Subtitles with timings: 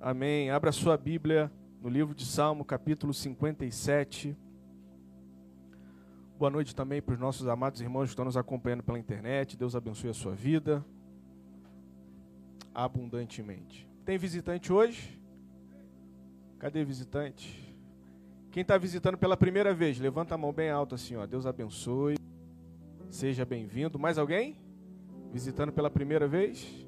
[0.00, 0.48] Amém.
[0.48, 1.50] Abra sua Bíblia
[1.82, 4.36] no livro de Salmo, capítulo 57.
[6.38, 9.56] Boa noite também para os nossos amados irmãos que estão nos acompanhando pela internet.
[9.56, 10.84] Deus abençoe a sua vida
[12.72, 13.88] abundantemente.
[14.04, 15.20] Tem visitante hoje?
[16.60, 17.76] Cadê visitante?
[18.52, 21.26] Quem está visitando pela primeira vez, levanta a mão bem alta assim, ó.
[21.26, 22.14] Deus abençoe.
[23.10, 23.98] Seja bem-vindo.
[23.98, 24.60] Mais alguém?
[25.32, 26.86] Visitando pela primeira vez?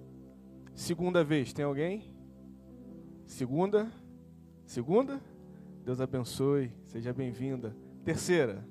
[0.77, 2.20] Segunda vez, tem alguém?
[3.31, 3.91] Segunda.
[4.67, 5.21] Segunda.
[5.85, 6.73] Deus abençoe.
[6.89, 7.75] Seja bem-vinda.
[8.05, 8.67] Terceira.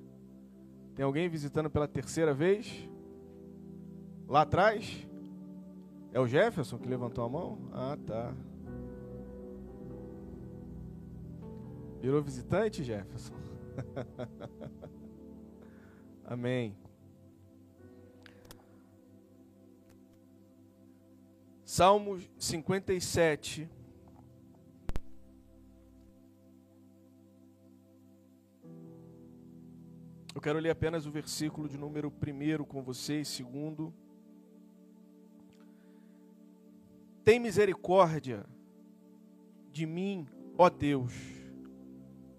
[0.94, 2.88] Tem alguém visitando pela terceira vez?
[4.28, 5.08] Lá atrás?
[6.12, 7.58] É o Jefferson que levantou a mão?
[7.72, 8.36] Ah, tá.
[12.02, 13.34] Virou visitante, Jefferson?
[16.26, 16.76] Amém.
[21.64, 23.79] Salmos 57.
[30.34, 33.92] Eu quero ler apenas o versículo de número 1 com vocês, segundo.
[37.26, 38.46] Tem misericórdia
[39.72, 41.14] de mim, ó Deus.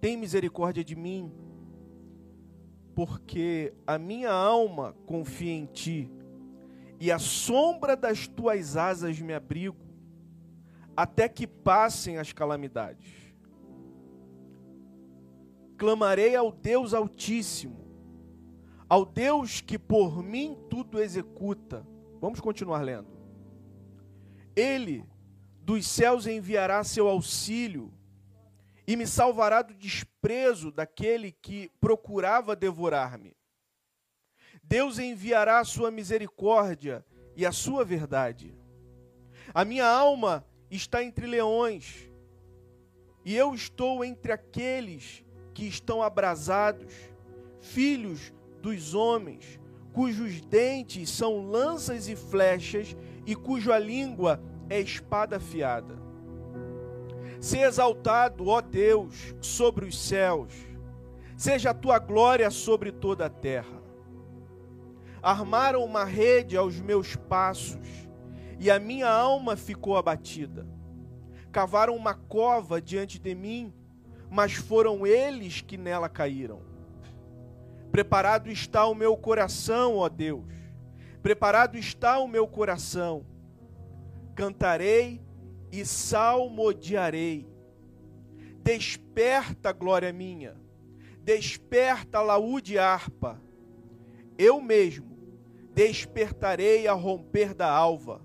[0.00, 1.32] Tem misericórdia de mim,
[2.94, 6.10] porque a minha alma confia em ti,
[7.00, 9.84] e a sombra das tuas asas me abrigo,
[10.96, 13.34] até que passem as calamidades.
[15.76, 17.79] Clamarei ao Deus Altíssimo
[18.90, 21.86] ao Deus que por mim tudo executa.
[22.20, 23.08] Vamos continuar lendo.
[24.56, 25.08] Ele
[25.62, 27.94] dos céus enviará seu auxílio
[28.88, 33.36] e me salvará do desprezo daquele que procurava devorar-me.
[34.60, 38.52] Deus enviará a sua misericórdia e a sua verdade.
[39.54, 42.10] A minha alma está entre leões,
[43.24, 46.92] e eu estou entre aqueles que estão abrasados,
[47.60, 49.58] filhos dos homens,
[49.92, 55.98] cujos dentes são lanças e flechas e cuja língua é espada afiada.
[57.40, 60.52] Se exaltado, ó Deus, sobre os céus,
[61.36, 63.80] seja a tua glória sobre toda a terra.
[65.22, 68.08] Armaram uma rede aos meus passos,
[68.58, 70.66] e a minha alma ficou abatida.
[71.50, 73.72] Cavaram uma cova diante de mim,
[74.30, 76.69] mas foram eles que nela caíram.
[77.90, 80.44] Preparado está o meu coração, ó Deus.
[81.22, 83.26] Preparado está o meu coração.
[84.34, 85.20] Cantarei
[85.72, 87.48] e salmodiarei.
[88.62, 90.56] Desperta, glória minha.
[91.22, 93.40] Desperta, laúde harpa.
[94.38, 95.18] Eu mesmo
[95.74, 98.22] despertarei a romper da alva.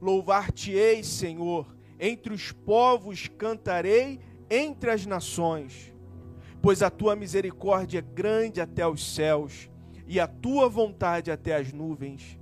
[0.00, 5.92] Louvar-te-ei, Senhor, entre os povos cantarei entre as nações
[6.60, 9.70] pois a tua misericórdia é grande até os céus
[10.06, 12.38] e a tua vontade até as nuvens.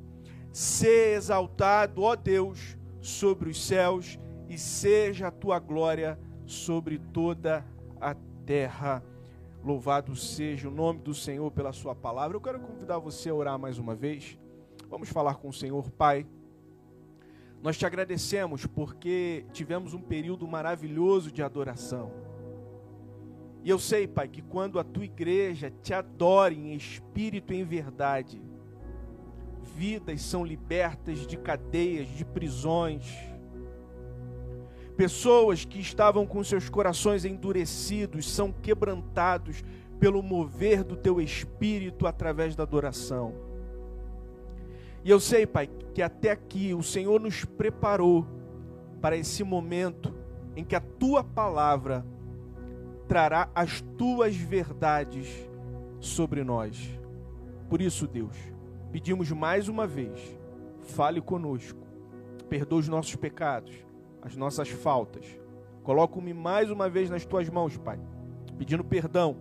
[0.53, 4.19] Sê exaltado, ó Deus, sobre os céus
[4.49, 7.65] e seja a tua glória sobre toda
[8.01, 8.15] a
[8.47, 9.03] terra.
[9.63, 12.37] Louvado seja o nome do Senhor pela sua palavra.
[12.37, 14.39] Eu quero convidar você a orar mais uma vez.
[14.89, 16.25] Vamos falar com o Senhor, Pai.
[17.61, 22.36] Nós te agradecemos porque tivemos um período maravilhoso de adoração
[23.67, 27.65] e eu sei, Pai, que quando a tua igreja te adora em espírito e em
[27.65, 28.41] verdade,
[29.77, 33.13] vidas são libertas de cadeias, de prisões.
[34.97, 39.65] Pessoas que estavam com seus corações endurecidos são quebrantados
[39.99, 43.35] pelo mover do teu espírito através da adoração.
[45.05, 48.25] E eu sei, Pai, que até aqui o Senhor nos preparou
[49.01, 50.15] para esse momento
[50.55, 52.07] em que a tua palavra
[53.09, 55.29] trará as tuas verdades
[56.01, 56.99] sobre nós.
[57.69, 58.37] Por isso, Deus,
[58.93, 60.39] pedimos mais uma vez,
[60.81, 61.87] fale conosco,
[62.49, 63.75] perdoa os nossos pecados,
[64.23, 65.27] as nossas faltas.
[65.83, 68.01] Coloco-me mais uma vez nas tuas mãos, Pai,
[68.59, 69.37] pedindo perdão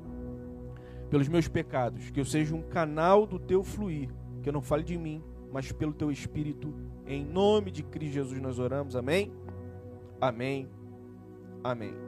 [1.10, 4.10] pelos meus pecados, que eu seja um canal do teu fluir,
[4.42, 6.74] que eu não fale de mim, mas pelo teu espírito.
[7.08, 8.96] Em nome de Cristo Jesus nós oramos.
[8.96, 9.32] Amém.
[10.20, 10.68] Amém.
[11.64, 12.05] Amém.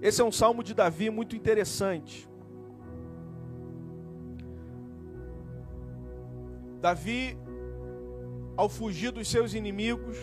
[0.00, 2.28] Esse é um salmo de Davi muito interessante.
[6.80, 7.36] Davi,
[8.56, 10.16] ao fugir dos seus inimigos,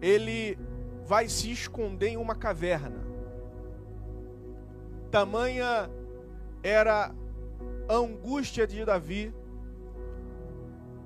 [0.00, 0.58] ele
[1.04, 3.04] vai se esconder em uma caverna.
[5.10, 5.90] Tamanha
[6.62, 7.12] era
[7.88, 9.34] a angústia de Davi,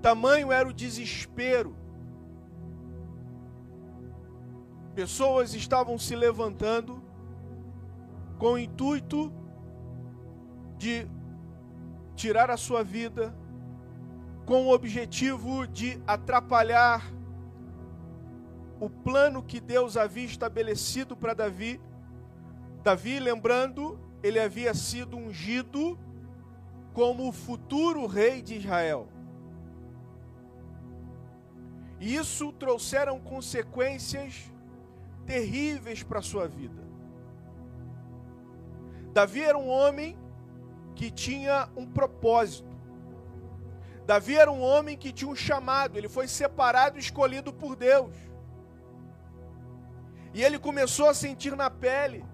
[0.03, 1.75] tamanho era o desespero
[4.95, 7.03] Pessoas estavam se levantando
[8.45, 9.33] com o intuito
[10.77, 11.07] de
[12.15, 13.35] tirar a sua vida,
[14.45, 17.11] com o objetivo de atrapalhar
[18.79, 21.81] o plano que Deus havia estabelecido para Davi.
[22.83, 25.99] Davi, lembrando, ele havia sido ungido
[26.93, 29.09] como o futuro rei de Israel.
[31.99, 34.53] E isso trouxeram consequências
[35.25, 36.84] terríveis para a sua vida.
[39.15, 40.19] Davi era um homem
[40.97, 42.75] que tinha um propósito.
[44.05, 48.15] Davi era um homem que tinha um chamado, ele foi separado e escolhido por Deus.
[50.35, 52.25] E ele começou a sentir na pele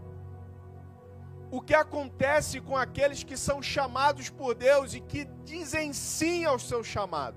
[1.50, 6.58] o que acontece com aqueles que são chamados por Deus e que dizem sim ao
[6.58, 7.36] seu chamado.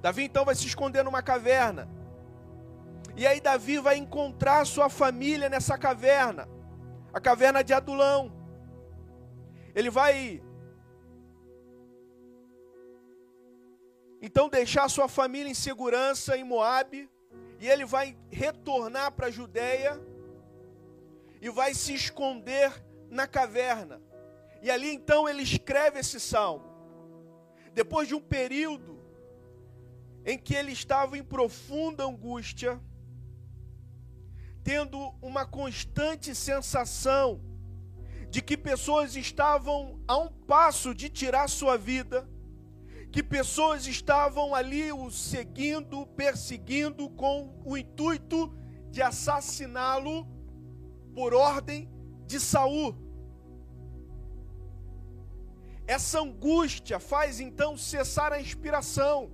[0.00, 1.88] Davi então vai se esconder numa caverna.
[3.16, 6.48] E aí Davi vai encontrar sua família nessa caverna,
[7.12, 8.32] a caverna de Adulão.
[9.74, 10.42] Ele vai
[14.20, 17.10] então deixar sua família em segurança em Moabe,
[17.58, 20.00] e ele vai retornar para a Judéia
[21.40, 22.72] e vai se esconder
[23.10, 24.00] na caverna.
[24.62, 26.64] E ali então ele escreve esse salmo.
[27.74, 29.00] Depois de um período
[30.24, 32.80] em que ele estava em profunda angústia,
[34.62, 37.40] tendo uma constante sensação
[38.30, 42.28] de que pessoas estavam a um passo de tirar sua vida,
[43.10, 48.54] que pessoas estavam ali o seguindo, perseguindo com o intuito
[48.90, 50.26] de assassiná-lo
[51.14, 51.90] por ordem
[52.26, 52.96] de Saul.
[55.86, 59.30] Essa angústia faz então cessar a inspiração.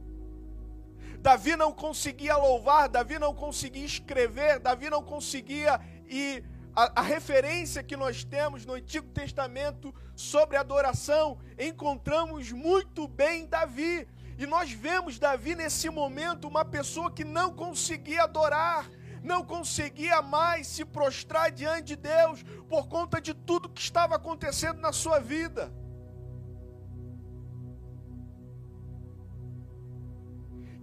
[1.21, 6.43] Davi não conseguia louvar, Davi não conseguia escrever, Davi não conseguia e
[6.75, 14.07] a, a, referência que nós temos no Antigo Testamento sobre adoração, encontramos muito bem Davi.
[14.39, 18.89] E nós vemos Davi nesse momento uma pessoa que não conseguia adorar,
[19.25, 24.81] não conseguia mais se prostrar diante de Deus por conta de tudo que estava acontecendo
[24.81, 25.73] na sua vida.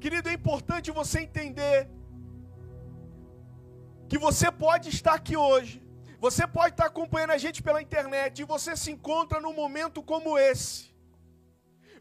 [0.05, 1.89] Querido, é importante você entender
[4.07, 5.81] que você pode estar aqui hoje,
[6.19, 10.37] você pode estar acompanhando a gente pela internet e você se encontra num momento como
[10.37, 10.95] esse.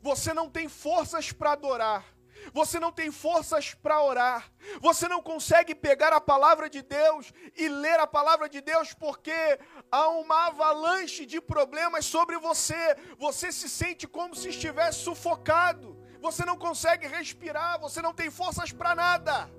[0.03, 2.05] Você não tem forças para adorar,
[2.53, 4.53] você não tem forças para orar,
[4.83, 9.59] você não consegue pegar a palavra de Deus e ler a palavra de Deus porque
[9.91, 15.94] há uma avalanche de problemas sobre você, você se sente como se estivesse sufocado
[16.26, 19.50] você não consegue respirar, você não tem forças para nada.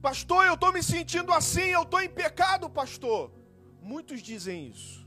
[0.00, 3.32] Pastor, eu estou me sentindo assim, eu estou em pecado, pastor.
[3.80, 5.04] Muitos dizem isso.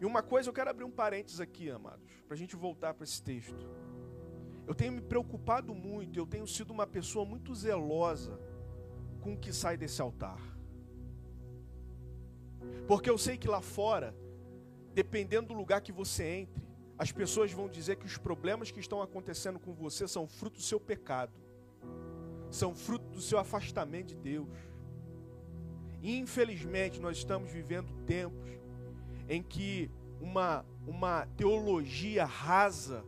[0.00, 3.04] E uma coisa, eu quero abrir um parênteses aqui, amados, para a gente voltar para
[3.04, 3.64] esse texto.
[4.66, 8.40] Eu tenho me preocupado muito, eu tenho sido uma pessoa muito zelosa
[9.20, 10.51] com o que sai desse altar.
[12.86, 14.14] Porque eu sei que lá fora,
[14.94, 16.62] dependendo do lugar que você entre,
[16.98, 20.62] as pessoas vão dizer que os problemas que estão acontecendo com você são fruto do
[20.62, 21.32] seu pecado,
[22.50, 24.48] são fruto do seu afastamento de Deus.
[26.02, 28.50] E infelizmente nós estamos vivendo tempos
[29.28, 33.04] em que uma, uma teologia rasa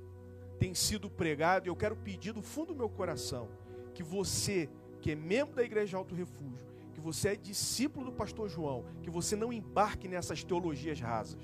[0.59, 3.49] tem sido pregada, e eu quero pedir do fundo do meu coração
[3.95, 4.69] que você,
[5.01, 6.67] que é membro da Igreja Alto Refúgio,
[7.05, 11.39] você é discípulo do pastor João, que você não embarque nessas teologias rasas.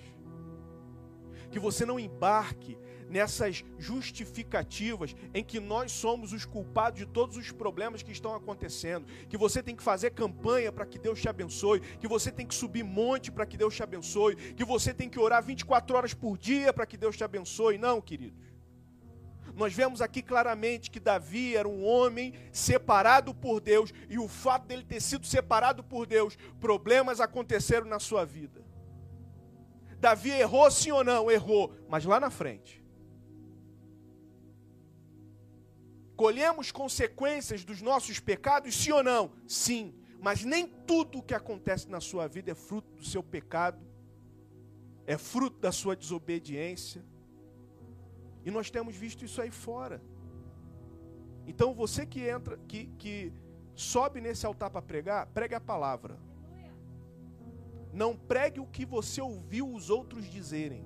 [1.50, 2.78] Que você não embarque
[3.10, 9.04] nessas justificativas em que nós somos os culpados de todos os problemas que estão acontecendo,
[9.28, 12.54] que você tem que fazer campanha para que Deus te abençoe, que você tem que
[12.54, 16.38] subir monte para que Deus te abençoe, que você tem que orar 24 horas por
[16.38, 17.76] dia para que Deus te abençoe.
[17.76, 18.38] Não, queridos.
[19.54, 24.66] Nós vemos aqui claramente que Davi era um homem separado por Deus, e o fato
[24.66, 28.64] dele ter sido separado por Deus, problemas aconteceram na sua vida.
[29.98, 31.30] Davi errou sim ou não?
[31.30, 32.82] Errou, mas lá na frente.
[36.16, 39.32] Colhemos consequências dos nossos pecados, sim ou não?
[39.46, 43.80] Sim, mas nem tudo o que acontece na sua vida é fruto do seu pecado,
[45.06, 47.04] é fruto da sua desobediência,
[48.44, 50.02] e nós temos visto isso aí fora.
[51.46, 53.32] Então você que entra, que, que
[53.74, 56.18] sobe nesse altar para pregar, pregue a palavra.
[57.92, 60.84] Não pregue o que você ouviu os outros dizerem.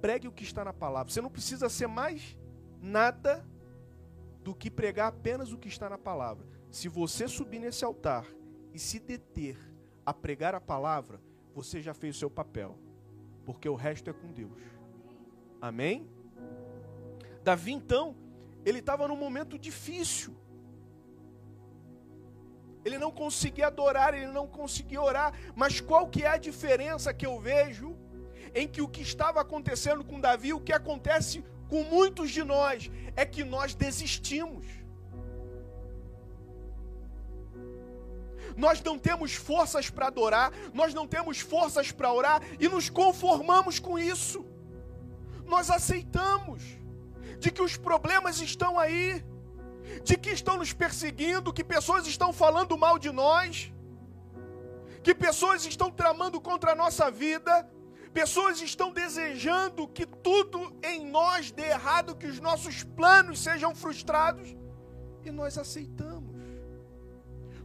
[0.00, 1.12] pregue o que está na palavra.
[1.12, 2.38] Você não precisa ser mais
[2.80, 3.44] nada
[4.44, 6.46] do que pregar apenas o que está na palavra.
[6.70, 8.26] Se você subir nesse altar
[8.72, 9.58] e se deter
[10.06, 11.20] a pregar a palavra,
[11.54, 12.78] você já fez o seu papel,
[13.44, 14.60] porque o resto é com Deus.
[15.60, 16.08] Amém?
[17.48, 18.14] Davi, então,
[18.62, 20.36] ele estava num momento difícil.
[22.84, 25.32] Ele não conseguia adorar, ele não conseguia orar.
[25.56, 27.96] Mas qual que é a diferença que eu vejo
[28.54, 32.90] em que o que estava acontecendo com Davi, o que acontece com muitos de nós,
[33.16, 34.66] é que nós desistimos.
[38.58, 43.78] Nós não temos forças para adorar, nós não temos forças para orar e nos conformamos
[43.78, 44.44] com isso.
[45.46, 46.78] Nós aceitamos
[47.38, 49.24] de que os problemas estão aí,
[50.02, 53.72] de que estão nos perseguindo, que pessoas estão falando mal de nós,
[55.02, 57.68] que pessoas estão tramando contra a nossa vida,
[58.12, 64.56] pessoas estão desejando que tudo em nós dê errado, que os nossos planos sejam frustrados,
[65.24, 66.36] e nós aceitamos.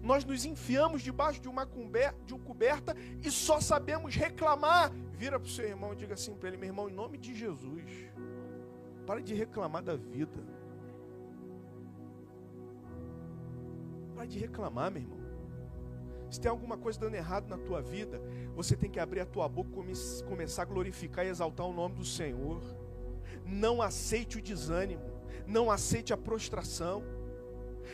[0.02, 4.92] Nós nos enfiamos debaixo de uma coberta e só sabemos reclamar.
[5.14, 7.34] Vira para o seu irmão e diga assim para ele: meu irmão, em nome de
[7.34, 7.86] Jesus,
[9.06, 10.44] pare de reclamar da vida.
[14.16, 15.24] Pare de reclamar, meu irmão.
[16.30, 18.20] Se tem alguma coisa dando errado na tua vida,
[18.56, 21.96] você tem que abrir a tua boca e começar a glorificar e exaltar o nome
[21.96, 22.60] do Senhor.
[23.46, 25.04] Não aceite o desânimo,
[25.46, 27.04] não aceite a prostração.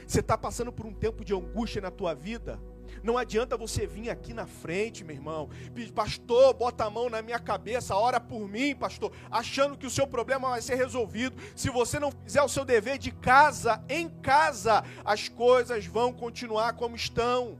[0.07, 2.59] Você está passando por um tempo de angústia na tua vida,
[3.03, 5.49] não adianta você vir aqui na frente, meu irmão.
[5.93, 10.07] Pastor, bota a mão na minha cabeça, ora por mim, pastor, achando que o seu
[10.07, 11.35] problema vai ser resolvido.
[11.55, 16.73] Se você não fizer o seu dever de casa, em casa, as coisas vão continuar
[16.73, 17.57] como estão.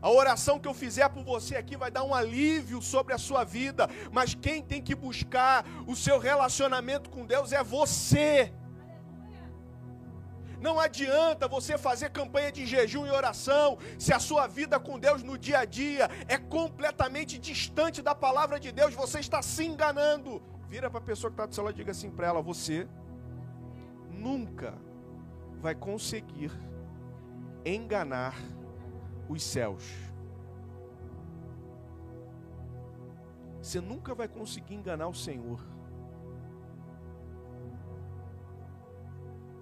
[0.00, 3.42] A oração que eu fizer por você aqui vai dar um alívio sobre a sua
[3.42, 8.52] vida, mas quem tem que buscar o seu relacionamento com Deus é você.
[10.60, 15.22] Não adianta você fazer campanha de jejum e oração se a sua vida com Deus
[15.22, 20.42] no dia a dia é completamente distante da palavra de Deus, você está se enganando.
[20.68, 22.86] Vira para a pessoa que está do seu lado e diga assim para ela: você
[24.10, 24.74] nunca
[25.60, 26.50] vai conseguir
[27.64, 28.34] enganar
[29.28, 29.84] os céus.
[33.62, 35.60] Você nunca vai conseguir enganar o Senhor.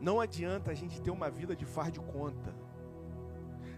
[0.01, 2.55] Não adianta a gente ter uma vida de far de conta.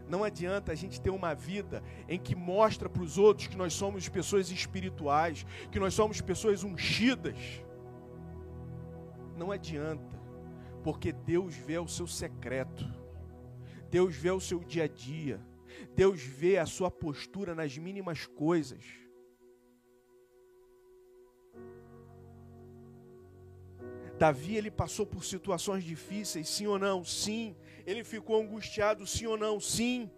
[0.08, 3.74] Não adianta a gente ter uma vida em que mostra para os outros que nós
[3.74, 7.36] somos pessoas espirituais, que nós somos pessoas ungidas.
[9.36, 10.18] Não adianta,
[10.82, 12.86] porque Deus vê o seu secreto,
[13.90, 15.40] Deus vê o seu dia a dia,
[15.94, 19.07] Deus vê a sua postura nas mínimas coisas.
[24.18, 27.04] Davi ele passou por situações difíceis, sim ou não?
[27.04, 27.56] Sim.
[27.86, 29.60] Ele ficou angustiado, sim ou não?
[29.60, 30.10] Sim.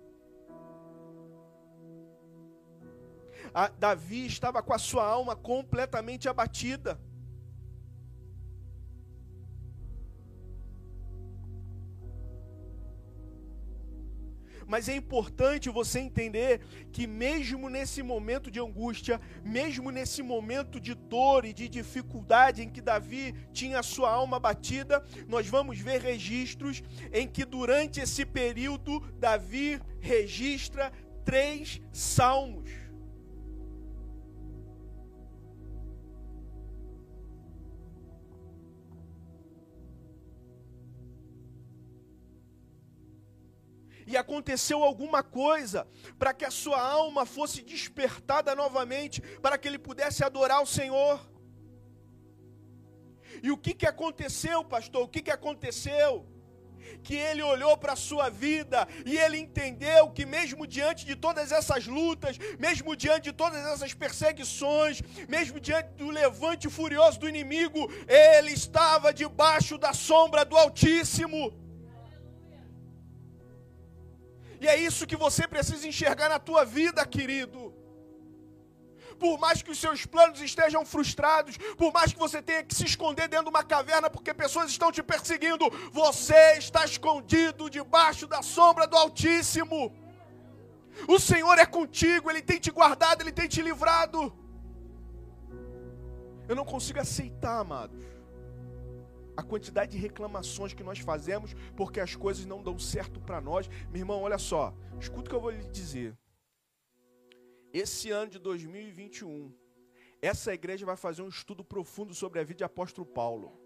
[3.53, 6.99] A, Davi estava com a sua alma completamente abatida.
[14.71, 16.61] Mas é importante você entender
[16.93, 22.71] que, mesmo nesse momento de angústia, mesmo nesse momento de dor e de dificuldade em
[22.71, 29.01] que Davi tinha sua alma batida, nós vamos ver registros em que, durante esse período,
[29.19, 30.93] Davi registra
[31.25, 32.71] três salmos.
[44.07, 45.87] E aconteceu alguma coisa
[46.19, 51.21] para que a sua alma fosse despertada novamente, para que ele pudesse adorar o Senhor.
[53.43, 55.05] E o que, que aconteceu, pastor?
[55.05, 56.27] O que, que aconteceu?
[57.03, 61.53] Que ele olhou para a sua vida e ele entendeu que, mesmo diante de todas
[61.53, 67.91] essas lutas, mesmo diante de todas essas perseguições, mesmo diante do levante furioso do inimigo,
[68.09, 71.53] ele estava debaixo da sombra do Altíssimo.
[74.61, 77.75] E é isso que você precisa enxergar na tua vida, querido.
[79.19, 82.85] Por mais que os seus planos estejam frustrados, por mais que você tenha que se
[82.85, 88.43] esconder dentro de uma caverna porque pessoas estão te perseguindo, você está escondido debaixo da
[88.43, 89.95] sombra do Altíssimo.
[91.09, 94.33] O Senhor é contigo, Ele tem te guardado, Ele tem te livrado.
[96.49, 98.20] Eu não consigo aceitar, amados
[99.41, 103.69] a quantidade de reclamações que nós fazemos porque as coisas não dão certo para nós.
[103.91, 106.17] Meu irmão, olha só, escuta o que eu vou lhe dizer.
[107.73, 109.53] Esse ano de 2021
[110.23, 113.59] Essa igreja vai fazer um estudo profundo sobre a vida de apóstolo Paulo.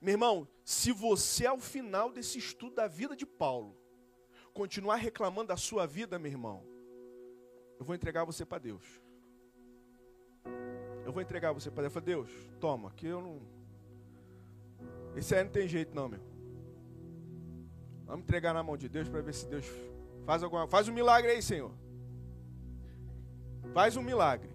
[0.00, 3.76] Meu irmão, se você ao final desse estudo da vida de Paulo
[4.54, 6.66] continuar reclamando da sua vida, meu irmão,
[7.78, 8.84] eu vou entregar você para Deus.
[11.04, 11.94] Eu vou entregar você para Deus.
[11.94, 13.42] Eu falei, Deus, toma, que eu não.
[15.14, 16.20] Esse aí não tem jeito, não, meu.
[18.06, 19.66] Vamos entregar na mão de Deus para ver se Deus
[20.24, 20.66] faz alguma.
[20.66, 21.72] Faz um milagre aí, Senhor.
[23.72, 24.50] Faz um milagre.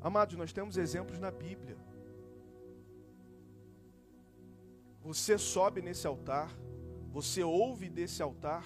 [0.00, 1.76] Amados, nós temos exemplos na Bíblia.
[5.02, 6.50] Você sobe nesse altar,
[7.12, 8.64] você ouve desse altar,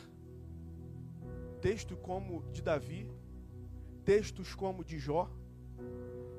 [1.60, 3.10] texto como de Davi,
[4.10, 5.30] textos como de Jó,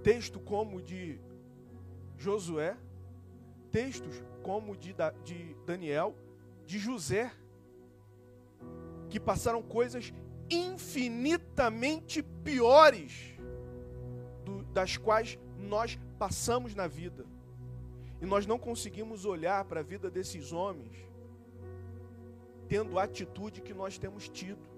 [0.04, 1.18] texto como de
[2.18, 2.76] Josué,
[3.72, 6.14] textos como de, de Daniel,
[6.66, 7.32] de José,
[9.10, 10.14] que passaram coisas
[10.50, 13.38] infinitamente piores
[14.44, 17.26] do, das quais nós passamos na vida.
[18.22, 21.10] E nós não conseguimos olhar para a vida desses homens
[22.68, 24.71] tendo a atitude que nós temos tido.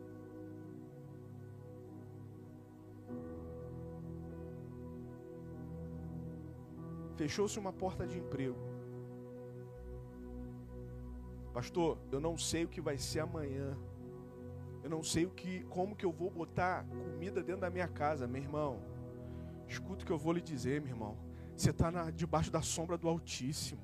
[7.16, 8.58] Fechou-se uma porta de emprego.
[11.54, 13.78] Pastor, eu não sei o que vai ser amanhã.
[14.84, 18.28] Eu não sei o que, como que eu vou botar comida dentro da minha casa,
[18.28, 18.82] meu irmão.
[19.68, 21.18] Escuta o que eu vou lhe dizer, meu irmão.
[21.56, 23.82] Você está debaixo da sombra do Altíssimo.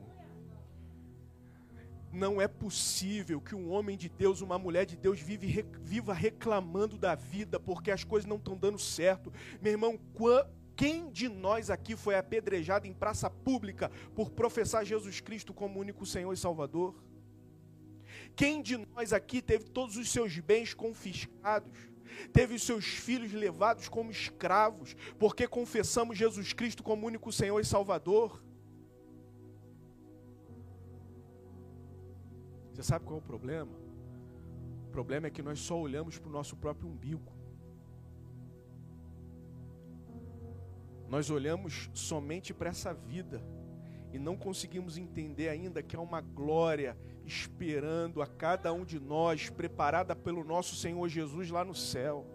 [2.12, 6.98] Não é possível que um homem de Deus, uma mulher de Deus, vive, viva reclamando
[6.98, 9.32] da vida porque as coisas não estão dando certo.
[9.62, 9.98] Meu irmão,
[10.80, 16.06] quem de nós aqui foi apedrejado em praça pública por professar Jesus Cristo como único
[16.06, 16.96] Senhor e Salvador?
[18.34, 21.78] Quem de nós aqui teve todos os seus bens confiscados?
[22.32, 27.66] Teve os seus filhos levados como escravos, porque confessamos Jesus Cristo como único Senhor e
[27.66, 28.42] Salvador?
[32.72, 33.78] Você sabe qual é o problema?
[34.88, 37.39] O problema é que nós só olhamos para o nosso próprio umbigo.
[41.10, 43.44] Nós olhamos somente para essa vida
[44.14, 46.96] e não conseguimos entender ainda que há uma glória
[47.26, 52.28] esperando a cada um de nós, preparada pelo nosso Senhor Jesus lá no céu.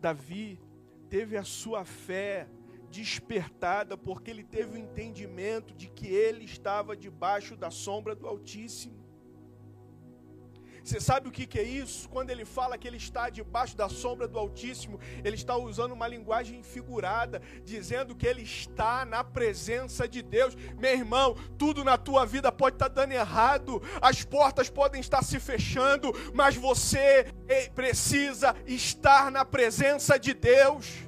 [0.00, 0.60] Davi
[1.08, 2.48] teve a sua fé
[2.90, 9.05] despertada porque ele teve o entendimento de que ele estava debaixo da sombra do Altíssimo.
[10.86, 12.08] Você sabe o que, que é isso?
[12.08, 16.06] Quando ele fala que ele está debaixo da sombra do Altíssimo, ele está usando uma
[16.06, 20.54] linguagem figurada, dizendo que ele está na presença de Deus.
[20.78, 25.40] Meu irmão, tudo na tua vida pode estar dando errado, as portas podem estar se
[25.40, 27.32] fechando, mas você
[27.74, 31.04] precisa estar na presença de Deus.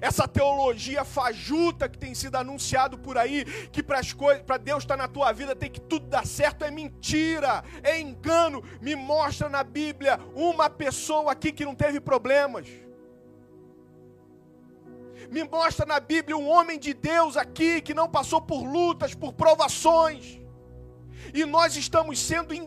[0.00, 4.82] Essa teologia fajuta que tem sido anunciado por aí, que para as coisas, para Deus
[4.82, 8.62] estar tá na tua vida tem que tudo dar certo, é mentira, é engano.
[8.80, 12.66] Me mostra na Bíblia uma pessoa aqui que não teve problemas.
[15.30, 19.32] Me mostra na Bíblia um homem de Deus aqui que não passou por lutas, por
[19.32, 20.38] provações.
[21.34, 22.66] E nós estamos sendo enganados